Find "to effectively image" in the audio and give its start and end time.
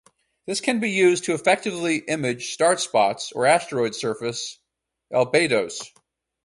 1.25-2.57